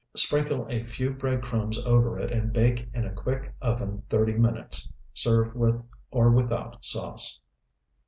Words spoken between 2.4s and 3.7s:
bake in a quick